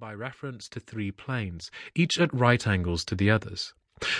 [0.00, 3.74] by reference to three planes, each at right angles to the others.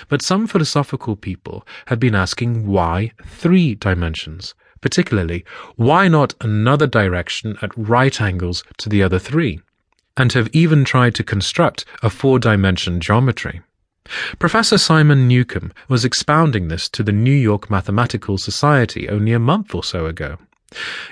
[0.08, 4.54] But some philosophical people have been asking why three dimensions?
[4.82, 5.46] Particularly,
[5.76, 9.60] why not another direction at right angles to the other three?
[10.18, 13.62] And have even tried to construct a four dimension geometry.
[14.38, 19.74] Professor Simon Newcomb was expounding this to the New York Mathematical Society only a month
[19.74, 20.36] or so ago.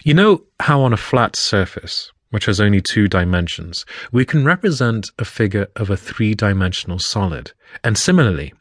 [0.02, 5.08] You know how on a flat surface, which has only two dimensions, we can represent
[5.20, 7.52] a figure of a three dimensional solid.
[7.84, 8.52] And similarly,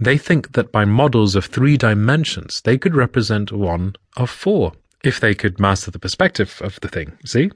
[0.00, 4.72] they think that by models of three dimensions, they could represent one of four,
[5.04, 7.12] if they could master the perspective of the thing.
[7.24, 7.52] See?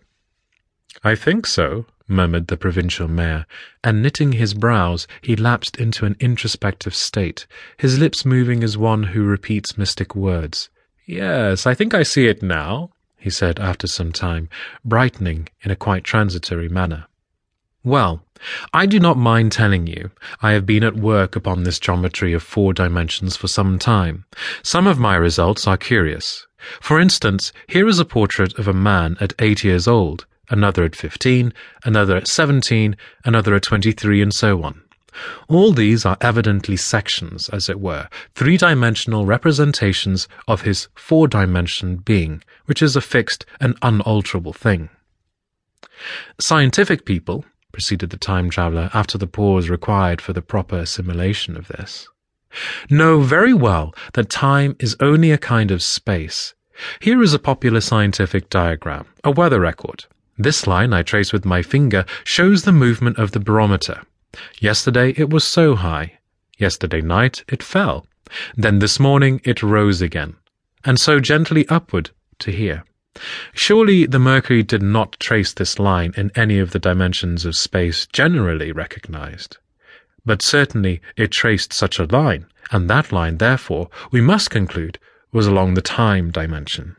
[1.03, 3.45] I think so, murmured the provincial mayor,
[3.83, 7.49] and knitting his brows, he lapsed into an introspective state,
[7.79, 10.71] his lips moving as one who repeats mystic words.
[11.05, 12.91] Yes, I think I see it now,
[13.25, 14.51] he said after some time,
[14.85, 17.07] brightening in a quite transitory manner.
[17.83, 18.23] Well,
[18.75, 20.11] I do not mind telling you,
[20.43, 24.27] I have been at work upon this geometry of four dimensions for some time.
[24.63, 26.47] Some of my results are curious.
[26.83, 30.95] For instance, here is a portrait of a man at eight years old, another at
[30.95, 34.83] fifteen, another at seventeen, another at twenty-three, and so on.
[35.49, 41.97] All these are evidently sections, as it were, three dimensional representations of his four dimension
[41.97, 44.91] being, which is a fixed and unalterable thing.
[46.41, 51.69] Scientific people, proceeded the time traveller after the pause required for the proper assimilation of
[51.69, 52.09] this,
[52.89, 56.55] know very well that time is only a kind of space.
[57.01, 60.07] Here is a popular scientific diagram, a weather record.
[60.37, 64.03] This line I trace with my finger shows the movement of the barometer.
[64.59, 66.19] Yesterday it was so high.
[66.59, 68.07] Yesterday night it fell.
[68.57, 70.37] Then this morning it rose again,
[70.85, 72.11] and so gently upward
[72.41, 72.85] to here.
[73.53, 78.07] Surely the Mercury did not trace this line in any of the dimensions of space
[78.07, 79.59] generally recognized.
[80.27, 84.99] But certainly it traced such a line, and that line, therefore, we must conclude,
[85.33, 86.97] was along the time dimension.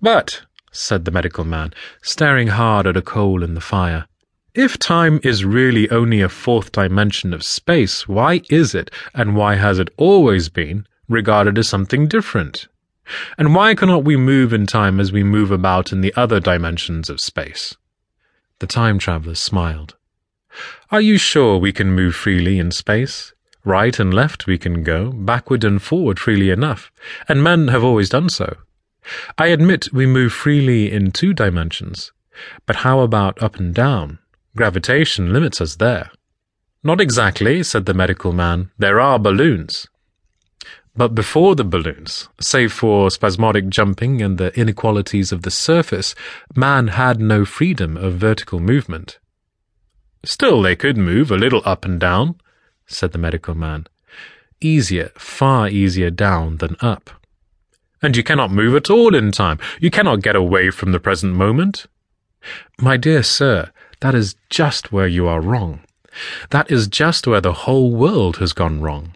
[0.00, 0.42] But,
[0.72, 4.06] said the medical man, staring hard at a coal in the fire,
[4.56, 9.54] if time is really only a fourth dimension of space, why is it, and why
[9.54, 12.66] has it always been, regarded as something different?
[13.36, 17.10] And why cannot we move in time as we move about in the other dimensions
[17.10, 17.76] of space?
[18.58, 19.94] The time traveler smiled.
[20.90, 23.34] Are you sure we can move freely in space?
[23.62, 26.90] Right and left we can go, backward and forward freely enough,
[27.28, 28.56] and men have always done so.
[29.36, 32.10] I admit we move freely in two dimensions,
[32.64, 34.18] but how about up and down?
[34.56, 36.10] Gravitation limits us there.
[36.82, 38.70] Not exactly, said the medical man.
[38.78, 39.86] There are balloons.
[40.96, 46.14] But before the balloons, save for spasmodic jumping and the inequalities of the surface,
[46.54, 49.18] man had no freedom of vertical movement.
[50.24, 52.36] Still, they could move a little up and down,
[52.86, 53.86] said the medical man.
[54.62, 57.10] Easier, far easier down than up.
[58.00, 59.58] And you cannot move at all in time.
[59.80, 61.86] You cannot get away from the present moment.
[62.80, 63.70] My dear sir,
[64.00, 65.80] that is just where you are wrong.
[66.50, 69.14] That is just where the whole world has gone wrong.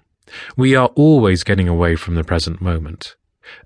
[0.56, 3.16] We are always getting away from the present moment.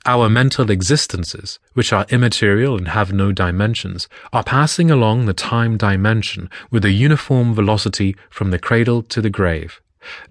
[0.06, 5.76] Our mental existences, which are immaterial and have no dimensions, are passing along the time
[5.76, 9.82] dimension with a uniform velocity from the cradle to the grave,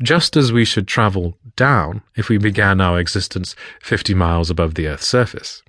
[0.02, 4.88] just as we should travel down if we began our existence fifty miles above the
[4.88, 5.62] earth's surface.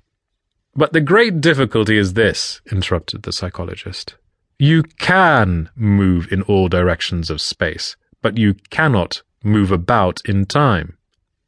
[0.75, 4.15] But the great difficulty is this, interrupted the psychologist.
[4.57, 10.97] You can move in all directions of space, but you cannot move about in time.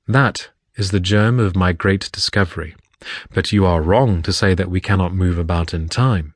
[0.07, 2.75] That is the germ of my great discovery.
[3.34, 6.34] But you are wrong to say that we cannot move about in time.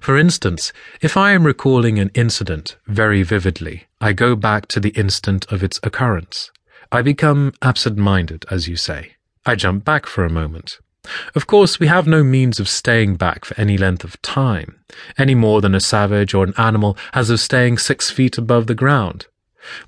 [0.00, 4.90] For instance, if I am recalling an incident very vividly, I go back to the
[4.90, 6.50] instant of its occurrence.
[6.90, 9.12] I become absent-minded, as you say.
[9.46, 10.78] I jump back for a moment.
[11.34, 14.76] Of course, we have no means of staying back for any length of time,
[15.18, 18.74] any more than a savage or an animal has of staying six feet above the
[18.74, 19.26] ground.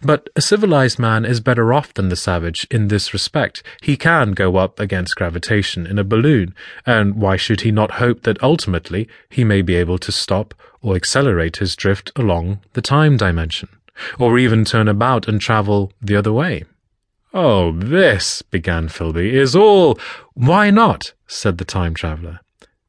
[0.02, 3.62] But a civilized man is better off than the savage in this respect.
[3.82, 6.54] He can go up against gravitation in a balloon,
[6.86, 10.96] and why should he not hope that ultimately he may be able to stop or
[10.96, 13.68] accelerate his drift along the time dimension,
[14.18, 16.64] or even turn about and travel the other way?
[17.36, 19.98] Oh, this, began Filby, is all.
[20.34, 21.14] Why not?
[21.26, 22.38] said the time traveller.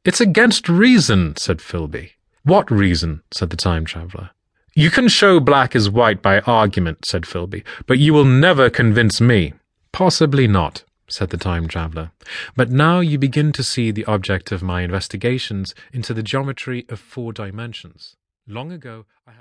[0.04, 2.12] It's against reason, said Filby.
[2.44, 3.24] What reason?
[3.34, 4.30] said the time traveller.
[4.76, 9.20] You can show black is white by argument, said Filby, but you will never convince
[9.20, 9.54] me.
[9.92, 12.12] Possibly not, said the time traveller.
[12.56, 17.00] But now you begin to see the object of my investigations into the geometry of
[17.00, 18.16] four dimensions.
[18.48, 19.34] Long ago, I had